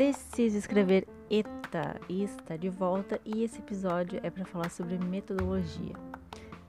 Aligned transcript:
Preciso 0.00 0.56
escrever 0.56 1.06
ETA, 1.28 2.00
está 2.08 2.56
de 2.56 2.70
volta 2.70 3.20
e 3.22 3.44
esse 3.44 3.58
episódio 3.58 4.18
é 4.22 4.30
para 4.30 4.46
falar 4.46 4.70
sobre 4.70 4.96
metodologia, 4.96 5.94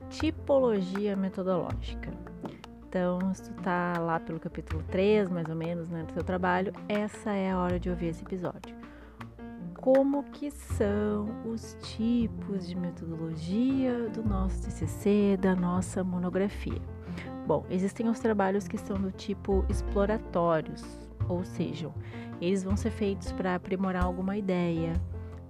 tipologia 0.10 1.16
metodológica. 1.16 2.12
Então, 2.86 3.34
se 3.34 3.44
tu 3.44 3.54
tá 3.62 3.94
lá 4.00 4.20
pelo 4.20 4.38
capítulo 4.38 4.84
3, 4.92 5.30
mais 5.30 5.48
ou 5.48 5.56
menos, 5.56 5.88
né, 5.88 6.04
do 6.04 6.12
teu 6.12 6.26
trabalho, 6.26 6.74
essa 6.90 7.32
é 7.32 7.52
a 7.52 7.58
hora 7.58 7.80
de 7.80 7.90
ouvir 7.90 8.08
esse 8.08 8.22
episódio. 8.22 8.76
Como 9.80 10.24
que 10.24 10.52
são 10.52 11.30
os 11.46 11.78
tipos 11.96 12.68
de 12.68 12.76
metodologia 12.76 14.10
do 14.10 14.28
nosso 14.28 14.62
TCC, 14.64 15.38
da 15.40 15.56
nossa 15.56 16.04
monografia? 16.04 16.82
Bom, 17.48 17.66
existem 17.70 18.10
os 18.10 18.20
trabalhos 18.20 18.68
que 18.68 18.78
são 18.78 18.98
do 18.98 19.10
tipo 19.10 19.66
exploratórios, 19.70 21.11
ou 21.32 21.44
seja, 21.44 21.90
eles 22.40 22.64
vão 22.64 22.76
ser 22.76 22.92
feitos 22.92 23.32
para 23.32 23.56
aprimorar 23.56 24.04
alguma 24.04 24.38
ideia, 24.38 24.94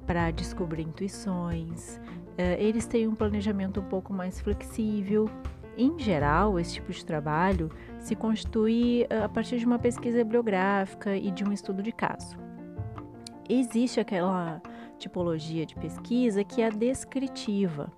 para 0.06 0.32
descobrir 0.32 0.84
intuições. 0.84 2.00
Eh, 2.38 2.62
eles 2.64 2.86
têm 2.86 3.08
um 3.08 3.16
planejamento 3.16 3.80
um 3.80 3.86
pouco 3.86 4.14
mais 4.14 4.40
flexível 4.40 5.30
em 5.78 5.98
geral, 5.98 6.60
esse 6.60 6.76
tipo 6.76 6.92
de 6.92 7.06
trabalho 7.06 7.72
se 8.00 8.16
constitui 8.16 9.08
ah, 9.10 9.26
a 9.26 9.30
partir 9.30 9.58
de 9.58 9.66
uma 9.66 9.80
pesquisa 9.80 10.24
bibliográfica 10.24 11.16
e 11.16 11.32
de 11.32 11.44
um 11.44 11.52
estudo 11.52 11.82
de 11.82 11.92
caso. 11.92 12.38
Existe 13.50 14.00
aquela 14.00 14.62
tipologia 14.98 15.66
de 15.66 15.76
pesquisa 15.76 16.44
que 16.44 16.62
é 16.62 16.68
a 16.68 16.70
descritiva. 16.70 17.92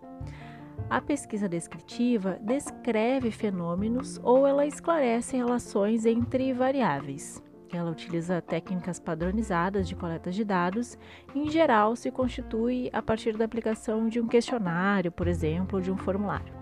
A 0.89 1.01
pesquisa 1.01 1.49
descritiva 1.49 2.37
descreve 2.41 3.31
fenômenos 3.31 4.19
ou 4.23 4.45
ela 4.45 4.65
esclarece 4.65 5.35
relações 5.35 6.05
entre 6.05 6.53
variáveis. 6.53 7.41
Ela 7.73 7.89
utiliza 7.89 8.41
técnicas 8.41 8.99
padronizadas 8.99 9.87
de 9.87 9.95
coleta 9.95 10.31
de 10.31 10.43
dados, 10.43 10.97
e, 11.33 11.39
em 11.39 11.49
geral 11.49 11.95
se 11.95 12.11
constitui 12.11 12.89
a 12.93 13.01
partir 13.01 13.35
da 13.35 13.45
aplicação 13.45 14.07
de 14.07 14.19
um 14.19 14.27
questionário, 14.27 15.11
por 15.11 15.27
exemplo, 15.27 15.79
ou 15.79 15.81
de 15.83 15.91
um 15.91 15.97
formulário. 15.97 16.53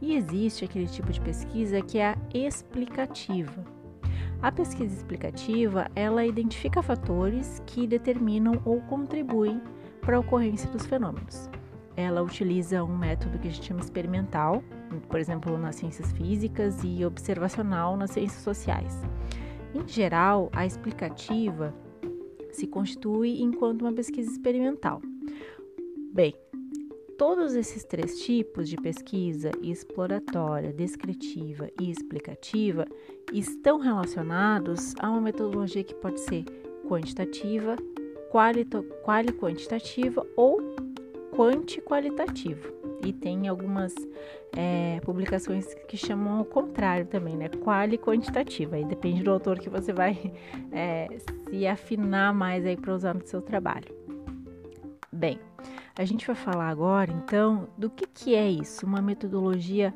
E 0.00 0.14
existe 0.14 0.64
aquele 0.64 0.86
tipo 0.86 1.12
de 1.12 1.20
pesquisa 1.20 1.82
que 1.82 1.98
é 1.98 2.10
a 2.10 2.16
explicativa. 2.32 3.64
A 4.40 4.52
pesquisa 4.52 4.94
explicativa, 4.94 5.90
ela 5.96 6.24
identifica 6.24 6.82
fatores 6.82 7.62
que 7.66 7.86
determinam 7.86 8.60
ou 8.64 8.80
contribuem 8.82 9.60
para 10.02 10.16
a 10.16 10.20
ocorrência 10.20 10.70
dos 10.70 10.84
fenômenos. 10.84 11.48
Ela 11.96 12.22
utiliza 12.22 12.84
um 12.84 12.96
método 12.96 13.38
que 13.38 13.48
a 13.48 13.50
gente 13.50 13.66
chama 13.66 13.80
experimental, 13.80 14.62
por 15.08 15.18
exemplo, 15.18 15.56
nas 15.56 15.76
ciências 15.76 16.12
físicas 16.12 16.80
e 16.84 17.04
observacional 17.04 17.96
nas 17.96 18.10
ciências 18.10 18.42
sociais. 18.42 19.00
Em 19.74 19.86
geral, 19.88 20.50
a 20.52 20.64
explicativa 20.64 21.74
se 22.52 22.66
constitui 22.66 23.42
enquanto 23.42 23.82
uma 23.82 23.92
pesquisa 23.92 24.30
experimental. 24.30 25.02
Bem, 26.12 26.34
Todos 27.16 27.54
esses 27.54 27.84
três 27.84 28.18
tipos 28.18 28.68
de 28.68 28.76
pesquisa, 28.76 29.52
exploratória, 29.62 30.72
descritiva 30.72 31.70
e 31.80 31.88
explicativa, 31.88 32.86
estão 33.32 33.78
relacionados 33.78 34.94
a 34.98 35.08
uma 35.10 35.20
metodologia 35.20 35.84
que 35.84 35.94
pode 35.94 36.18
ser 36.18 36.44
quantitativa, 36.88 37.76
quali-quantitativa 38.32 40.26
ou 40.36 40.60
quanti-qualitativa. 41.30 42.83
E 43.04 43.12
tem 43.12 43.48
algumas 43.48 43.94
é, 44.56 45.00
publicações 45.04 45.74
que 45.88 45.96
chamam 45.96 46.38
ao 46.38 46.44
contrário 46.44 47.06
também, 47.06 47.36
né? 47.36 47.48
Quali-quantitativa. 47.48 48.76
Aí 48.76 48.84
depende 48.84 49.22
do 49.22 49.30
autor 49.30 49.58
que 49.58 49.68
você 49.68 49.92
vai 49.92 50.32
é, 50.72 51.08
se 51.18 51.66
afinar 51.66 52.32
mais 52.32 52.64
aí 52.64 52.76
para 52.76 52.94
usar 52.94 53.14
no 53.14 53.26
seu 53.26 53.42
trabalho. 53.42 53.94
Bem, 55.12 55.38
a 55.96 56.04
gente 56.04 56.26
vai 56.26 56.34
falar 56.34 56.68
agora, 56.68 57.12
então, 57.12 57.68
do 57.78 57.88
que, 57.88 58.06
que 58.06 58.34
é 58.34 58.50
isso, 58.50 58.84
uma 58.84 59.00
metodologia 59.00 59.94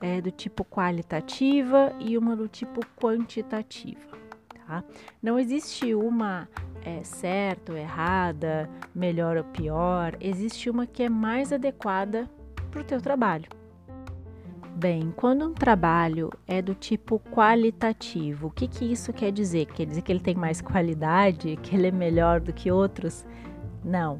é, 0.00 0.20
do 0.20 0.30
tipo 0.30 0.64
qualitativa 0.64 1.94
e 1.98 2.18
uma 2.18 2.36
do 2.36 2.48
tipo 2.48 2.80
quantitativa. 3.00 4.18
Tá? 4.66 4.84
Não 5.22 5.38
existe 5.38 5.94
uma 5.94 6.46
é, 6.84 7.02
certa 7.02 7.72
ou 7.72 7.78
errada, 7.78 8.68
melhor 8.94 9.38
ou 9.38 9.44
pior, 9.44 10.16
existe 10.20 10.68
uma 10.68 10.86
que 10.86 11.02
é 11.02 11.08
mais 11.08 11.52
adequada 11.52 12.28
para 12.68 12.80
o 12.80 12.84
teu 12.84 13.00
trabalho. 13.00 13.48
Bem, 14.76 15.12
quando 15.16 15.44
um 15.44 15.52
trabalho 15.52 16.30
é 16.46 16.62
do 16.62 16.74
tipo 16.74 17.20
qualitativo, 17.32 18.46
o 18.46 18.50
que, 18.50 18.68
que 18.68 18.84
isso 18.84 19.12
quer 19.12 19.32
dizer? 19.32 19.66
Quer 19.66 19.86
dizer 19.86 20.02
que 20.02 20.12
ele 20.12 20.20
tem 20.20 20.36
mais 20.36 20.60
qualidade, 20.60 21.58
que 21.62 21.74
ele 21.74 21.88
é 21.88 21.92
melhor 21.92 22.40
do 22.40 22.52
que 22.52 22.70
outros? 22.70 23.26
Não 23.84 24.18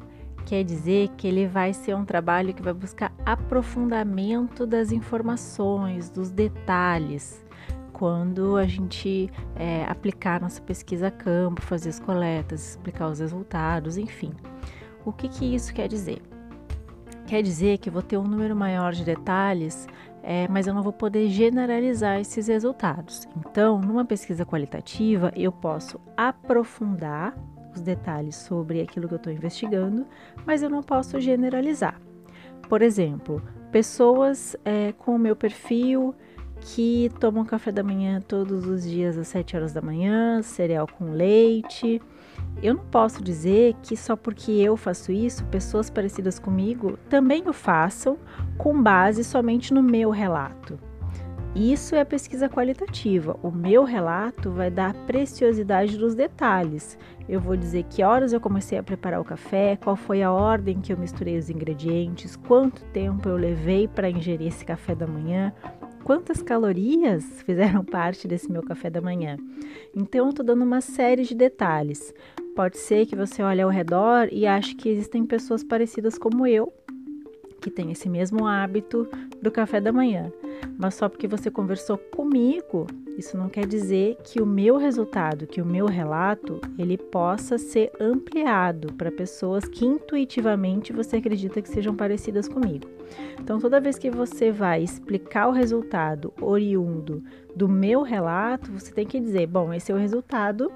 quer 0.49 0.63
dizer 0.63 1.09
que 1.09 1.27
ele 1.27 1.45
vai 1.45 1.73
ser 1.73 1.95
um 1.95 2.03
trabalho 2.03 2.55
que 2.55 2.61
vai 2.63 2.73
buscar 2.73 3.13
aprofundamento 3.23 4.65
das 4.65 4.91
informações, 4.91 6.09
dos 6.09 6.31
detalhes. 6.31 7.45
Quando 7.93 8.57
a 8.57 8.65
gente 8.65 9.29
é, 9.55 9.85
aplicar 9.85 10.41
nossa 10.41 10.59
pesquisa 10.59 11.09
a 11.09 11.11
campo, 11.11 11.61
fazer 11.61 11.89
as 11.89 11.99
coletas, 11.99 12.69
explicar 12.71 13.09
os 13.09 13.19
resultados, 13.19 13.95
enfim. 13.95 14.31
O 15.05 15.13
que, 15.13 15.27
que 15.27 15.53
isso 15.53 15.71
quer 15.71 15.87
dizer? 15.87 16.19
Quer 17.29 17.43
dizer 17.43 17.77
que 17.77 17.91
vou 17.91 18.01
ter 18.01 18.17
um 18.17 18.23
número 18.23 18.55
maior 18.55 18.91
de 18.91 19.05
detalhes, 19.05 19.87
é, 20.23 20.47
mas 20.47 20.65
eu 20.65 20.73
não 20.73 20.81
vou 20.81 20.91
poder 20.91 21.29
generalizar 21.29 22.19
esses 22.19 22.47
resultados. 22.47 23.27
Então, 23.37 23.79
numa 23.79 24.03
pesquisa 24.03 24.43
qualitativa, 24.43 25.31
eu 25.35 25.51
posso 25.51 26.01
aprofundar 26.17 27.37
os 27.71 27.81
detalhes 27.81 28.35
sobre 28.35 28.81
aquilo 28.81 29.07
que 29.07 29.13
eu 29.13 29.17
estou 29.17 29.31
investigando, 29.31 30.07
mas 30.43 30.63
eu 30.63 30.71
não 30.71 30.81
posso 30.81 31.19
generalizar. 31.19 32.01
Por 32.67 32.81
exemplo, 32.81 33.39
pessoas 33.71 34.55
é, 34.65 34.91
com 34.93 35.13
o 35.13 35.19
meu 35.19 35.35
perfil 35.35 36.15
que 36.61 37.11
tomam 37.19 37.45
café 37.45 37.71
da 37.71 37.83
manhã 37.83 38.19
todos 38.19 38.65
os 38.65 38.83
dias 38.83 39.19
às 39.19 39.27
7 39.27 39.55
horas 39.55 39.71
da 39.71 39.83
manhã, 39.83 40.41
cereal 40.41 40.87
com 40.87 41.11
leite. 41.11 42.01
Eu 42.61 42.75
não 42.75 42.83
posso 42.85 43.23
dizer 43.23 43.75
que 43.81 43.95
só 43.95 44.15
porque 44.15 44.51
eu 44.51 44.75
faço 44.75 45.11
isso, 45.11 45.45
pessoas 45.45 45.89
parecidas 45.89 46.39
comigo 46.39 46.97
também 47.09 47.47
o 47.47 47.53
façam 47.53 48.17
com 48.57 48.81
base 48.81 49.23
somente 49.23 49.73
no 49.73 49.81
meu 49.81 50.09
relato. 50.09 50.77
Isso 51.55 51.95
é 51.95 52.05
pesquisa 52.05 52.47
qualitativa. 52.47 53.37
O 53.41 53.49
meu 53.49 53.83
relato 53.83 54.51
vai 54.51 54.69
dar 54.69 54.93
preciosidade 55.05 55.97
dos 55.97 56.13
detalhes. 56.13 56.97
Eu 57.27 57.41
vou 57.41 57.57
dizer 57.57 57.85
que 57.89 58.03
horas 58.03 58.33
eu 58.33 58.39
comecei 58.39 58.77
a 58.77 58.83
preparar 58.83 59.19
o 59.19 59.25
café, 59.25 59.75
qual 59.75 59.95
foi 59.95 60.21
a 60.21 60.31
ordem 60.31 60.79
que 60.79 60.93
eu 60.93 60.97
misturei 60.97 61.37
os 61.37 61.49
ingredientes, 61.49 62.35
quanto 62.35 62.83
tempo 62.85 63.27
eu 63.27 63.35
levei 63.35 63.87
para 63.87 64.09
ingerir 64.09 64.47
esse 64.47 64.63
café 64.63 64.93
da 64.93 65.07
manhã, 65.07 65.51
quantas 66.03 66.41
calorias 66.41 67.41
fizeram 67.41 67.83
parte 67.85 68.27
desse 68.27 68.51
meu 68.51 68.61
café 68.61 68.89
da 68.89 69.01
manhã. 69.01 69.35
Então, 69.95 70.25
eu 70.25 70.29
estou 70.29 70.45
dando 70.45 70.63
uma 70.63 70.81
série 70.81 71.23
de 71.23 71.33
detalhes. 71.33 72.13
Pode 72.59 72.77
ser 72.77 73.05
que 73.05 73.15
você 73.15 73.41
olhe 73.41 73.61
ao 73.61 73.69
redor 73.69 74.27
e 74.33 74.45
ache 74.45 74.75
que 74.75 74.89
existem 74.89 75.25
pessoas 75.25 75.63
parecidas 75.63 76.17
como 76.17 76.45
eu, 76.45 76.73
que 77.61 77.71
têm 77.71 77.89
esse 77.89 78.09
mesmo 78.09 78.45
hábito 78.45 79.07
do 79.41 79.49
café 79.49 79.79
da 79.79 79.93
manhã. 79.93 80.29
Mas 80.77 80.95
só 80.95 81.07
porque 81.07 81.25
você 81.25 81.49
conversou 81.49 81.97
comigo, 81.97 82.85
isso 83.17 83.37
não 83.37 83.47
quer 83.47 83.65
dizer 83.65 84.17
que 84.25 84.41
o 84.41 84.45
meu 84.45 84.75
resultado, 84.75 85.47
que 85.47 85.61
o 85.61 85.65
meu 85.65 85.85
relato, 85.85 86.59
ele 86.77 86.97
possa 86.97 87.57
ser 87.57 87.93
ampliado 87.97 88.91
para 88.91 89.09
pessoas 89.09 89.63
que 89.63 89.85
intuitivamente 89.85 90.91
você 90.91 91.15
acredita 91.15 91.61
que 91.61 91.69
sejam 91.69 91.95
parecidas 91.95 92.49
comigo. 92.49 92.89
Então, 93.39 93.57
toda 93.57 93.79
vez 93.79 93.97
que 93.97 94.09
você 94.09 94.51
vai 94.51 94.83
explicar 94.83 95.47
o 95.47 95.53
resultado 95.53 96.33
oriundo 96.41 97.23
do 97.55 97.69
meu 97.69 98.01
relato, 98.01 98.69
você 98.69 98.91
tem 98.91 99.07
que 99.07 99.17
dizer: 99.17 99.47
bom, 99.47 99.73
esse 99.73 99.93
é 99.93 99.95
o 99.95 99.97
resultado 99.97 100.69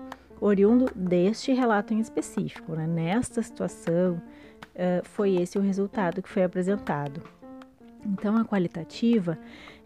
oriundo 0.45 0.91
deste 0.93 1.53
relato 1.53 1.93
em 1.93 1.99
específico, 1.99 2.73
né? 2.75 2.85
Nesta 2.85 3.41
situação, 3.41 4.21
uh, 4.75 5.03
foi 5.03 5.35
esse 5.35 5.57
o 5.57 5.61
resultado 5.61 6.21
que 6.21 6.29
foi 6.29 6.43
apresentado. 6.43 7.21
Então, 8.05 8.35
a 8.35 8.43
qualitativa 8.43 9.37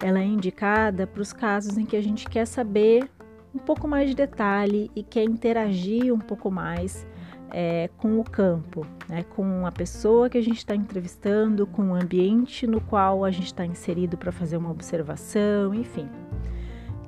ela 0.03 0.19
é 0.19 0.25
indicada 0.25 1.05
para 1.05 1.21
os 1.21 1.31
casos 1.31 1.77
em 1.77 1.85
que 1.85 1.95
a 1.95 2.01
gente 2.01 2.27
quer 2.27 2.47
saber 2.47 3.07
um 3.53 3.59
pouco 3.59 3.87
mais 3.87 4.09
de 4.09 4.15
detalhe 4.15 4.89
e 4.95 5.03
quer 5.03 5.23
interagir 5.23 6.11
um 6.11 6.19
pouco 6.19 6.49
mais 6.49 7.05
é, 7.51 7.89
com 7.97 8.19
o 8.19 8.23
campo, 8.23 8.85
né, 9.07 9.23
com 9.35 9.65
a 9.65 9.71
pessoa 9.71 10.27
que 10.29 10.37
a 10.39 10.43
gente 10.43 10.57
está 10.57 10.75
entrevistando, 10.75 11.67
com 11.67 11.91
o 11.91 11.95
ambiente 11.95 12.65
no 12.65 12.81
qual 12.81 13.23
a 13.23 13.29
gente 13.29 13.45
está 13.45 13.65
inserido 13.65 14.17
para 14.17 14.31
fazer 14.31 14.57
uma 14.57 14.71
observação, 14.71 15.73
enfim. 15.73 16.09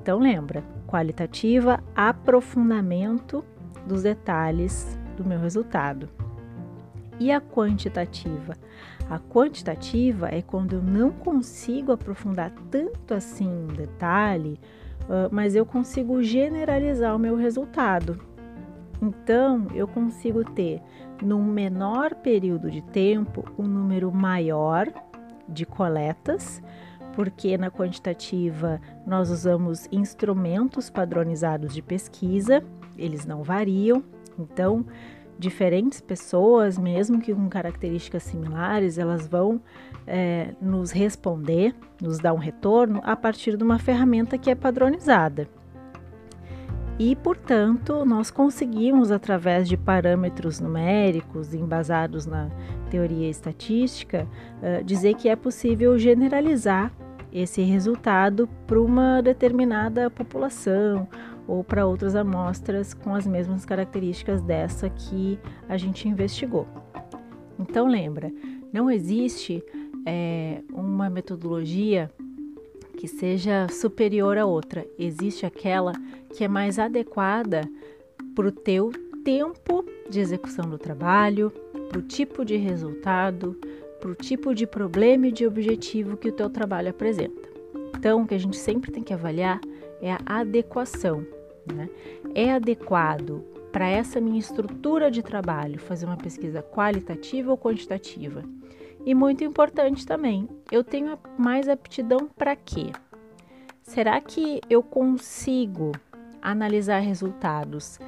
Então, 0.00 0.20
lembra: 0.20 0.64
qualitativa, 0.90 1.82
aprofundamento 1.94 3.44
dos 3.86 4.02
detalhes 4.02 4.98
do 5.16 5.24
meu 5.24 5.38
resultado. 5.38 6.08
E 7.20 7.30
a 7.30 7.40
quantitativa? 7.40 8.54
A 9.08 9.18
quantitativa 9.18 10.28
é 10.28 10.42
quando 10.42 10.74
eu 10.74 10.82
não 10.82 11.10
consigo 11.12 11.92
aprofundar 11.92 12.50
tanto 12.70 13.14
assim 13.14 13.46
em 13.46 13.66
detalhe, 13.68 14.58
mas 15.30 15.54
eu 15.54 15.64
consigo 15.64 16.22
generalizar 16.22 17.14
o 17.14 17.18
meu 17.18 17.36
resultado. 17.36 18.18
Então, 19.00 19.66
eu 19.74 19.86
consigo 19.86 20.44
ter, 20.44 20.82
num 21.22 21.44
menor 21.44 22.14
período 22.16 22.70
de 22.70 22.82
tempo, 22.82 23.44
um 23.58 23.64
número 23.64 24.12
maior 24.12 24.88
de 25.48 25.64
coletas, 25.64 26.62
porque 27.14 27.56
na 27.58 27.70
quantitativa 27.70 28.80
nós 29.06 29.30
usamos 29.30 29.88
instrumentos 29.90 30.90
padronizados 30.90 31.74
de 31.74 31.82
pesquisa, 31.82 32.62
eles 32.96 33.26
não 33.26 33.42
variam, 33.42 34.02
então 34.38 34.84
diferentes 35.38 36.00
pessoas, 36.02 36.76
mesmo 36.76 37.18
que 37.18 37.34
com 37.34 37.48
características 37.48 38.24
similares, 38.24 38.98
elas 38.98 39.26
vão 39.26 39.60
é, 40.06 40.54
nos 40.60 40.90
responder, 40.90 41.74
nos 42.00 42.18
dar 42.18 42.34
um 42.34 42.38
retorno 42.38 43.00
a 43.02 43.16
partir 43.16 43.56
de 43.56 43.64
uma 43.64 43.78
ferramenta 43.78 44.36
que 44.36 44.50
é 44.50 44.54
padronizada. 44.54 45.48
E, 47.02 47.16
portanto, 47.16 48.04
nós 48.04 48.30
conseguimos, 48.30 49.10
através 49.10 49.66
de 49.66 49.74
parâmetros 49.74 50.60
numéricos 50.60 51.54
embasados 51.54 52.26
na 52.26 52.50
teoria 52.90 53.26
estatística, 53.26 54.28
uh, 54.58 54.84
dizer 54.84 55.14
que 55.14 55.26
é 55.26 55.34
possível 55.34 55.98
generalizar 55.98 56.92
esse 57.32 57.62
resultado 57.62 58.46
para 58.66 58.78
uma 58.78 59.22
determinada 59.22 60.10
população 60.10 61.08
ou 61.48 61.64
para 61.64 61.86
outras 61.86 62.14
amostras 62.14 62.92
com 62.92 63.14
as 63.14 63.26
mesmas 63.26 63.64
características 63.64 64.42
dessa 64.42 64.90
que 64.90 65.38
a 65.70 65.78
gente 65.78 66.06
investigou. 66.06 66.68
Então, 67.58 67.86
lembra, 67.86 68.30
não 68.70 68.90
existe 68.90 69.64
é, 70.04 70.60
uma 70.70 71.08
metodologia 71.08 72.10
que 73.00 73.08
seja 73.08 73.66
superior 73.70 74.36
à 74.36 74.44
outra. 74.44 74.86
Existe 74.98 75.46
aquela 75.46 75.94
que 75.94 76.19
é 76.38 76.48
mais 76.48 76.78
adequada 76.78 77.68
para 78.34 78.48
o 78.48 78.52
teu 78.52 78.92
tempo 79.24 79.84
de 80.08 80.20
execução 80.20 80.68
do 80.68 80.78
trabalho, 80.78 81.52
para 81.88 81.98
o 81.98 82.02
tipo 82.02 82.44
de 82.44 82.56
resultado, 82.56 83.58
para 84.00 84.10
o 84.10 84.14
tipo 84.14 84.54
de 84.54 84.66
problema 84.66 85.28
e 85.28 85.32
de 85.32 85.46
objetivo 85.46 86.16
que 86.16 86.28
o 86.28 86.32
teu 86.32 86.48
trabalho 86.48 86.90
apresenta. 86.90 87.48
Então, 87.96 88.22
o 88.22 88.26
que 88.26 88.34
a 88.34 88.38
gente 88.38 88.56
sempre 88.56 88.90
tem 88.90 89.02
que 89.02 89.12
avaliar 89.12 89.60
é 90.00 90.12
a 90.12 90.40
adequação. 90.40 91.26
Né? 91.70 91.88
É 92.34 92.52
adequado 92.52 93.44
para 93.70 93.86
essa 93.86 94.20
minha 94.20 94.38
estrutura 94.38 95.10
de 95.10 95.22
trabalho 95.22 95.78
fazer 95.78 96.06
uma 96.06 96.16
pesquisa 96.16 96.62
qualitativa 96.62 97.50
ou 97.50 97.58
quantitativa? 97.58 98.42
E 99.04 99.14
muito 99.14 99.44
importante 99.44 100.06
também, 100.06 100.48
eu 100.70 100.82
tenho 100.82 101.18
mais 101.38 101.68
aptidão 101.68 102.28
para 102.36 102.56
quê? 102.56 102.90
Será 103.82 104.20
que 104.20 104.60
eu 104.68 104.82
consigo 104.82 105.92
analisar 106.42 107.00
resultados 107.00 107.98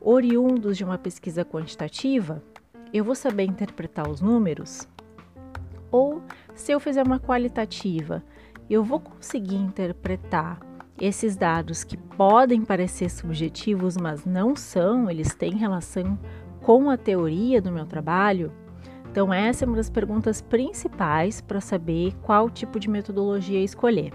oriundos 0.00 0.76
de 0.76 0.84
uma 0.84 0.98
pesquisa 0.98 1.44
quantitativa? 1.44 2.42
Eu 2.92 3.04
vou 3.04 3.14
saber 3.14 3.44
interpretar 3.44 4.08
os 4.08 4.20
números? 4.20 4.88
Ou 5.90 6.22
se 6.54 6.72
eu 6.72 6.80
fizer 6.80 7.04
uma 7.04 7.18
qualitativa, 7.18 8.22
eu 8.68 8.82
vou 8.84 9.00
conseguir 9.00 9.56
interpretar 9.56 10.60
esses 11.00 11.36
dados 11.36 11.84
que 11.84 11.96
podem 11.96 12.64
parecer 12.64 13.10
subjetivos, 13.10 13.96
mas 13.96 14.24
não 14.24 14.56
são, 14.56 15.10
eles 15.10 15.34
têm 15.34 15.56
relação 15.56 16.18
com 16.62 16.90
a 16.90 16.96
teoria 16.96 17.60
do 17.60 17.70
meu 17.70 17.86
trabalho? 17.86 18.52
Então, 19.10 19.32
essa 19.32 19.64
é 19.64 19.66
uma 19.66 19.76
das 19.76 19.88
perguntas 19.88 20.42
principais 20.42 21.40
para 21.40 21.60
saber 21.60 22.14
qual 22.22 22.50
tipo 22.50 22.78
de 22.78 22.88
metodologia 22.88 23.62
escolher. 23.62 24.12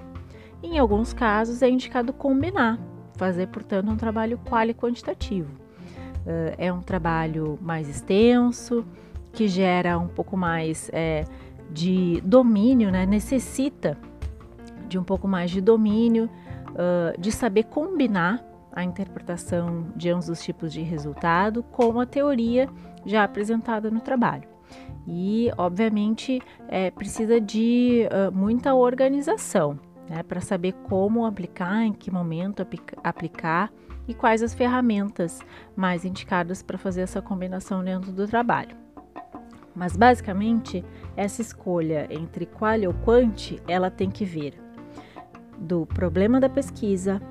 Em 0.61 0.77
alguns 0.77 1.11
casos, 1.11 1.61
é 1.61 1.69
indicado 1.69 2.13
combinar, 2.13 2.79
fazer, 3.21 3.45
portanto, 3.49 3.87
um 3.91 3.95
trabalho 3.95 4.39
quali-quantitativo. 4.39 5.51
Uh, 6.25 6.55
é 6.57 6.73
um 6.73 6.81
trabalho 6.81 7.59
mais 7.61 7.87
extenso, 7.87 8.83
que 9.31 9.47
gera 9.47 9.99
um 9.99 10.07
pouco 10.07 10.35
mais 10.35 10.89
é, 10.91 11.25
de 11.69 12.19
domínio, 12.21 12.89
né? 12.89 13.05
necessita 13.05 13.95
de 14.87 14.97
um 14.97 15.03
pouco 15.03 15.27
mais 15.27 15.51
de 15.51 15.61
domínio, 15.61 16.27
uh, 16.69 17.21
de 17.21 17.31
saber 17.31 17.65
combinar 17.65 18.43
a 18.73 18.83
interpretação 18.83 19.85
de 19.95 20.09
ambos 20.09 20.27
os 20.27 20.43
tipos 20.43 20.73
de 20.73 20.81
resultado 20.81 21.61
com 21.61 21.99
a 21.99 22.07
teoria 22.07 22.67
já 23.05 23.23
apresentada 23.23 23.91
no 23.91 23.99
trabalho. 23.99 24.49
E, 25.05 25.51
obviamente, 25.59 26.41
é, 26.67 26.89
precisa 26.89 27.39
de 27.39 28.07
uh, 28.07 28.35
muita 28.35 28.73
organização 28.73 29.77
né, 30.11 30.23
para 30.23 30.41
saber 30.41 30.73
como 30.89 31.25
aplicar, 31.25 31.85
em 31.85 31.93
que 31.93 32.11
momento 32.11 32.67
aplicar 33.01 33.71
e 34.05 34.13
quais 34.13 34.43
as 34.43 34.53
ferramentas 34.53 35.39
mais 35.73 36.03
indicadas 36.03 36.61
para 36.61 36.77
fazer 36.77 36.99
essa 36.99 37.21
combinação 37.21 37.81
dentro 37.81 38.11
do 38.11 38.27
trabalho. 38.27 38.75
Mas 39.73 39.95
basicamente, 39.95 40.83
essa 41.15 41.41
escolha 41.41 42.09
entre 42.09 42.45
qual 42.45 42.77
ou 42.87 42.93
quant, 43.05 43.57
ela 43.65 43.89
tem 43.89 44.11
que 44.11 44.25
vir 44.25 44.61
do 45.57 45.85
problema 45.85 46.41
da 46.41 46.49
pesquisa, 46.49 47.21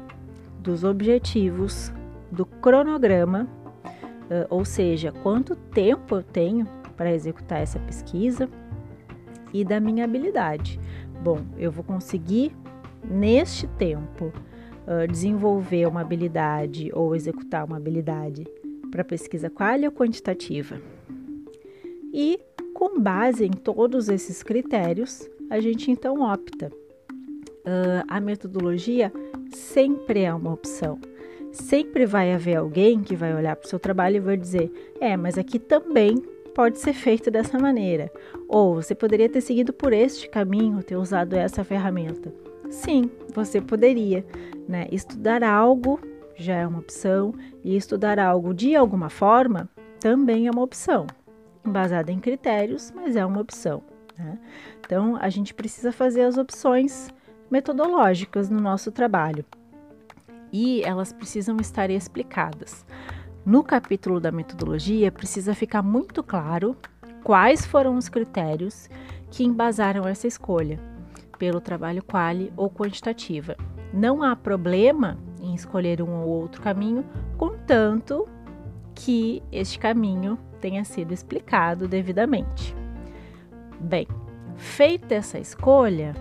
dos 0.59 0.83
objetivos, 0.83 1.93
do 2.33 2.47
cronograma, 2.47 3.47
ou 4.49 4.65
seja, 4.65 5.13
quanto 5.23 5.55
tempo 5.55 6.15
eu 6.15 6.23
tenho 6.23 6.67
para 6.97 7.13
executar 7.13 7.61
essa 7.61 7.79
pesquisa 7.79 8.49
e 9.53 9.67
da 9.67 9.79
minha 9.79 10.05
habilidade. 10.05 10.81
Bom, 11.23 11.41
eu 11.59 11.71
vou 11.71 11.85
conseguir 11.85 12.57
neste 13.05 13.67
tempo 13.67 14.33
uh, 14.87 15.07
desenvolver 15.11 15.87
uma 15.87 16.01
habilidade 16.01 16.91
ou 16.93 17.15
executar 17.15 17.65
uma 17.65 17.77
habilidade 17.77 18.47
para 18.91 19.05
pesquisa 19.05 19.49
qual 19.49 19.81
ou 19.83 19.93
quantitativa. 19.93 20.81
E 22.13 22.39
com 22.75 23.01
base 23.01 23.45
em 23.45 23.51
todos 23.51 24.09
esses 24.09 24.43
critérios, 24.43 25.29
a 25.49 25.61
gente 25.61 25.91
então 25.91 26.21
opta. 26.21 26.71
Uh, 27.61 28.03
a 28.09 28.21
metodologia 28.21 29.13
sempre 29.51 30.23
é 30.23 30.35
uma 30.35 30.53
opção 30.53 30.99
sempre 31.53 32.07
vai 32.07 32.33
haver 32.33 32.57
alguém 32.57 33.03
que 33.03 33.17
vai 33.17 33.35
olhar 33.35 33.57
para 33.57 33.67
o 33.67 33.69
seu 33.69 33.79
trabalho 33.79 34.17
e 34.17 34.21
vai 34.21 34.37
dizer: 34.37 34.71
é, 35.01 35.17
mas 35.17 35.39
aqui 35.39 35.59
também 35.59 36.17
pode 36.55 36.79
ser 36.79 36.93
feito 36.93 37.31
dessa 37.31 37.59
maneira. 37.59 38.11
Ou 38.49 38.75
você 38.75 38.95
poderia 38.95 39.29
ter 39.29 39.41
seguido 39.41 39.73
por 39.73 39.93
este 39.93 40.29
caminho, 40.29 40.83
ter 40.83 40.97
usado 40.97 41.35
essa 41.35 41.65
ferramenta. 41.65 42.33
Sim, 42.71 43.11
você 43.35 43.61
poderia. 43.61 44.25
Né? 44.69 44.87
Estudar 44.91 45.43
algo 45.43 46.01
já 46.41 46.55
é 46.55 46.67
uma 46.67 46.79
opção, 46.79 47.35
e 47.63 47.77
estudar 47.77 48.19
algo 48.19 48.55
de 48.55 48.75
alguma 48.75 49.11
forma 49.11 49.69
também 50.01 50.47
é 50.47 50.51
uma 50.51 50.63
opção. 50.63 51.07
Embasada 51.65 52.11
em 52.11 52.19
critérios, 52.19 52.91
mas 52.97 53.15
é 53.15 53.25
uma 53.25 53.41
opção. 53.41 53.83
Né? 54.19 54.39
Então, 54.81 55.17
a 55.21 55.29
gente 55.29 55.53
precisa 55.53 55.93
fazer 55.93 56.23
as 56.23 56.39
opções 56.39 57.13
metodológicas 57.51 58.49
no 58.49 58.59
nosso 58.59 58.91
trabalho. 58.91 59.45
E 60.51 60.83
elas 60.83 61.13
precisam 61.13 61.59
estar 61.59 61.91
explicadas. 61.91 62.87
No 63.45 63.63
capítulo 63.63 64.19
da 64.19 64.33
metodologia, 64.33 65.13
precisa 65.13 65.55
ficar 65.55 65.83
muito 65.83 66.23
claro 66.23 66.75
quais 67.23 67.67
foram 67.67 67.97
os 67.97 68.09
critérios 68.09 68.89
que 69.31 69.45
embasaram 69.45 70.09
essa 70.09 70.27
escolha 70.27 70.90
pelo 71.41 71.59
trabalho 71.59 72.05
quali 72.05 72.53
ou 72.55 72.71
quantitativa. 72.71 73.57
Não 73.95 74.23
há 74.23 74.37
problema 74.37 75.19
em 75.41 75.55
escolher 75.55 76.03
um 76.03 76.21
ou 76.21 76.29
outro 76.29 76.61
caminho, 76.61 77.03
contanto 77.39 78.29
que 78.95 79.43
este 79.51 79.79
caminho 79.79 80.39
tenha 80.61 80.85
sido 80.85 81.15
explicado 81.15 81.89
devidamente. 81.89 82.77
Bem, 83.81 84.07
feita 84.55 85.15
essa 85.15 85.39
escolha, 85.39 86.15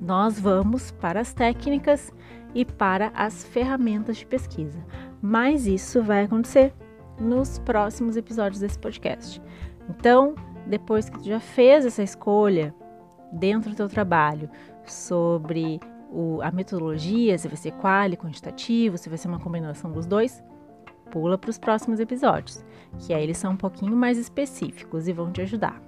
nós 0.00 0.38
vamos 0.40 0.90
para 0.90 1.20
as 1.20 1.32
técnicas 1.32 2.12
e 2.52 2.64
para 2.64 3.12
as 3.14 3.44
ferramentas 3.44 4.16
de 4.16 4.26
pesquisa. 4.26 4.84
Mas 5.22 5.64
isso 5.64 6.02
vai 6.02 6.24
acontecer 6.24 6.74
nos 7.20 7.60
próximos 7.60 8.16
episódios 8.16 8.60
desse 8.60 8.78
podcast. 8.78 9.40
Então, 9.88 10.34
depois 10.66 11.08
que 11.08 11.18
tu 11.20 11.24
já 11.26 11.38
fez 11.38 11.86
essa 11.86 12.02
escolha 12.02 12.74
dentro 13.32 13.70
do 13.70 13.76
teu 13.76 13.88
trabalho 13.88 14.48
sobre 14.84 15.80
o, 16.10 16.40
a 16.42 16.50
metodologia, 16.50 17.36
se 17.36 17.48
vai 17.48 17.56
ser 17.56 17.72
quali, 17.72 18.16
quantitativo, 18.16 18.96
se 18.98 19.08
vai 19.08 19.18
ser 19.18 19.28
uma 19.28 19.40
combinação 19.40 19.92
dos 19.92 20.06
dois, 20.06 20.42
pula 21.10 21.38
para 21.38 21.50
os 21.50 21.58
próximos 21.58 22.00
episódios, 22.00 22.64
que 22.98 23.12
aí 23.12 23.22
eles 23.22 23.38
são 23.38 23.52
um 23.52 23.56
pouquinho 23.56 23.96
mais 23.96 24.18
específicos 24.18 25.08
e 25.08 25.12
vão 25.12 25.30
te 25.32 25.42
ajudar. 25.42 25.87